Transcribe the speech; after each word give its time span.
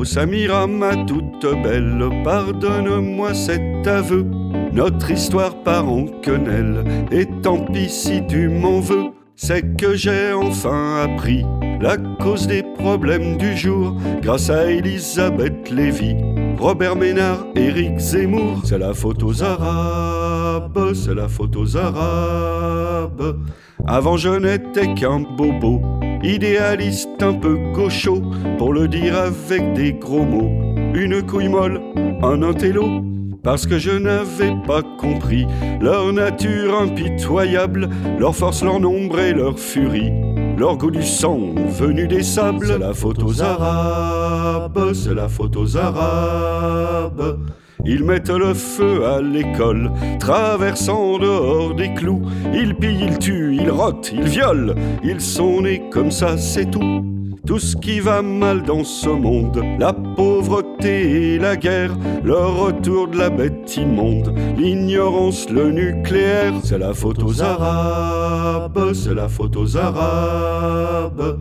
Oh 0.00 0.04
Samira, 0.04 0.68
ma 0.68 0.94
toute 1.06 1.44
belle, 1.64 2.08
pardonne-moi 2.22 3.34
cet 3.34 3.84
aveu. 3.84 4.24
Notre 4.72 5.10
histoire 5.10 5.56
part 5.64 5.88
en 5.88 6.06
quenelle, 6.22 6.84
et 7.10 7.26
tant 7.42 7.64
pis 7.64 7.88
si 7.88 8.24
tu 8.28 8.48
m'en 8.48 8.78
veux. 8.78 9.06
C'est 9.34 9.76
que 9.76 9.96
j'ai 9.96 10.32
enfin 10.32 11.02
appris 11.02 11.44
la 11.80 11.96
cause 11.96 12.46
des 12.46 12.62
problèmes 12.62 13.38
du 13.38 13.56
jour 13.56 13.96
grâce 14.22 14.50
à 14.50 14.70
Elisabeth 14.70 15.68
Lévy, 15.68 16.14
Robert 16.60 16.94
Ménard, 16.94 17.44
Éric 17.56 17.98
Zemmour. 17.98 18.60
C'est 18.62 18.78
la 18.78 18.94
faute 18.94 19.24
aux 19.24 19.42
Arabes, 19.42 20.92
c'est 20.94 21.14
la 21.14 21.26
faute 21.26 21.56
aux 21.56 21.76
Arabes. 21.76 23.36
Avant 23.84 24.16
je 24.16 24.28
n'étais 24.28 24.94
qu'un 24.94 25.20
bobo, 25.20 25.80
idéaliste 26.22 27.22
un 27.22 27.34
peu 27.34 27.56
gaucho, 27.74 28.22
pour 28.58 28.72
le 28.72 28.88
dire 28.88 29.16
avec 29.16 29.72
des 29.74 29.92
gros 29.92 30.24
mots. 30.24 30.50
Une 30.94 31.22
couille 31.22 31.48
molle, 31.48 31.80
un 32.22 32.42
intello, 32.42 33.02
parce 33.42 33.66
que 33.66 33.78
je 33.78 33.90
n'avais 33.90 34.54
pas 34.66 34.82
compris 34.98 35.46
leur 35.80 36.12
nature 36.12 36.78
impitoyable, 36.80 37.88
leur 38.18 38.34
force, 38.34 38.62
leur 38.62 38.80
nombre 38.80 39.18
et 39.20 39.32
leur 39.32 39.58
furie. 39.58 40.12
Leur 40.56 40.76
goût 40.76 40.90
du 40.90 41.04
sang 41.04 41.54
venu 41.68 42.08
des 42.08 42.24
sables, 42.24 42.66
c'est 42.66 42.78
la 42.78 42.92
faute 42.92 43.22
aux 43.22 43.40
Arabes, 43.42 44.92
c'est 44.92 45.14
la 45.14 45.28
faute 45.28 45.56
aux 45.56 45.76
Arabes. 45.76 47.38
Ils 47.84 48.04
mettent 48.04 48.30
le 48.30 48.54
feu 48.54 49.04
à 49.06 49.20
l'école, 49.20 49.90
traversant 50.18 51.18
dehors 51.18 51.74
des 51.74 51.92
clous. 51.94 52.22
Ils 52.52 52.74
pillent, 52.74 53.06
ils 53.08 53.18
tuent, 53.18 53.56
ils 53.60 53.70
rotent, 53.70 54.10
ils 54.12 54.28
violent. 54.28 54.74
Ils 55.02 55.20
sont 55.20 55.62
nés 55.62 55.82
comme 55.90 56.10
ça, 56.10 56.36
c'est 56.36 56.70
tout. 56.70 57.04
Tout 57.46 57.58
ce 57.58 57.76
qui 57.76 58.00
va 58.00 58.20
mal 58.20 58.62
dans 58.62 58.84
ce 58.84 59.08
monde, 59.08 59.62
la 59.78 59.94
pauvreté 59.94 61.34
et 61.34 61.38
la 61.38 61.56
guerre, 61.56 61.96
le 62.22 62.36
retour 62.36 63.08
de 63.08 63.16
la 63.16 63.30
bête 63.30 63.74
immonde, 63.74 64.34
l'ignorance, 64.58 65.48
le 65.48 65.70
nucléaire, 65.70 66.52
c'est 66.62 66.76
la 66.76 66.92
faute 66.92 67.22
aux 67.22 67.40
Arabes, 67.42 68.92
c'est 68.92 69.14
la 69.14 69.28
faute 69.28 69.56
aux 69.56 69.78
Arabes. 69.78 71.38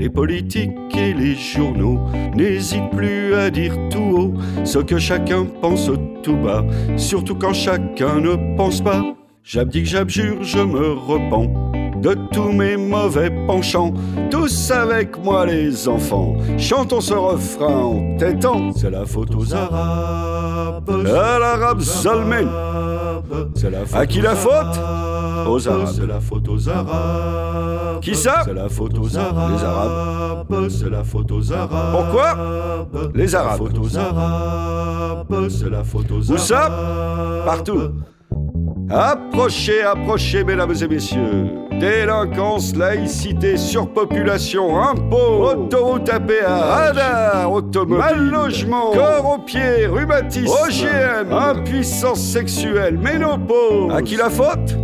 Les 0.00 0.08
politiques 0.08 0.70
et 0.96 1.12
les 1.12 1.34
journaux 1.34 2.00
n'hésitent 2.34 2.88
plus 2.96 3.34
à 3.34 3.50
dire 3.50 3.76
tout 3.90 3.98
haut 4.16 4.34
ce 4.64 4.78
que 4.78 4.98
chacun 4.98 5.44
pense 5.60 5.90
tout 6.22 6.36
bas, 6.36 6.64
surtout 6.96 7.34
quand 7.34 7.52
chacun 7.52 8.18
ne 8.18 8.56
pense 8.56 8.80
pas. 8.80 9.14
J'abdique, 9.44 9.84
j'abjure, 9.84 10.42
je 10.42 10.58
me 10.58 10.92
repens 10.92 11.69
de 12.00 12.16
tous 12.32 12.50
mes 12.52 12.76
mauvais 12.76 13.30
penchants. 13.46 13.92
Tous 14.30 14.70
avec 14.70 15.22
moi 15.22 15.46
les 15.46 15.88
enfants, 15.88 16.36
chantons 16.58 17.00
ce 17.00 17.14
refrain 17.14 17.82
en 17.82 18.16
têtant. 18.16 18.72
C'est 18.74 18.90
la 18.90 19.04
faute 19.04 19.34
aux 19.34 19.54
Arabes, 19.54 20.90
à 21.06 21.38
l'arabe 21.38 21.80
Salmen. 21.80 22.48
C'est 23.54 23.70
la 23.70 23.84
faute 23.84 24.00
à 24.00 24.06
qui 24.06 24.20
la 24.20 24.34
faute 24.34 24.80
Aux 25.46 25.68
Arabes. 25.68 25.88
C'est 25.94 26.06
la 26.06 26.20
faute 26.20 26.48
aux 26.48 26.68
Arabes. 26.68 28.00
Qui 28.00 28.14
ça 28.14 28.42
C'est 28.44 28.54
la 28.54 28.68
faute 28.68 28.98
aux 28.98 29.16
Arabes. 29.16 29.52
Les 29.52 29.64
Arabes. 29.64 30.68
C'est 30.68 30.90
la 30.90 31.04
faute 31.04 31.30
aux 31.32 31.52
Arabes. 31.52 31.92
Pourquoi 31.92 32.36
Les 33.14 33.34
Arabes. 33.34 33.60
C'est 33.68 33.78
la 33.78 33.78
faute 33.78 33.78
aux 33.78 33.98
Arabes. 33.98 35.48
C'est 35.48 35.70
la 35.70 35.84
faute 35.84 36.10
aux 36.10 36.30
Arabes. 36.30 36.30
Où 36.30 36.38
ça 36.38 37.42
Partout. 37.44 37.80
Approchez, 38.88 39.82
approchez, 39.82 40.42
mesdames 40.42 40.74
et 40.80 40.88
messieurs. 40.88 41.69
Délinquance, 41.80 42.76
laïcité, 42.76 43.56
surpopulation, 43.56 44.78
impôts, 44.78 45.46
autoroute 45.46 46.10
à 46.10 46.20
péage, 46.20 46.44
radar, 46.46 47.50
automobile, 47.50 47.96
mal 47.96 48.30
logement, 48.30 48.92
corps 48.92 49.26
aux 49.26 49.38
pieds, 49.38 49.86
rhumatisme, 49.86 50.52
OGM, 50.62 51.32
impuissance 51.32 52.20
sexuelle, 52.20 52.98
ménopause. 52.98 53.94
À 53.94 54.02
qui 54.02 54.16
la 54.16 54.28
faute? 54.28 54.76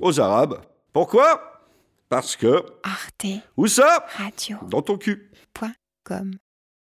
Aux 0.00 0.20
Arabes. 0.20 0.60
Pourquoi? 0.92 1.62
Parce 2.08 2.36
que. 2.36 2.62
Arte 2.84 3.26
Où 3.56 3.66
ça? 3.66 4.06
Radio. 4.16 4.58
Dans 4.68 4.82
ton 4.82 4.96
cul. 4.96 5.28
Point 5.52 5.72
com. 6.04 6.30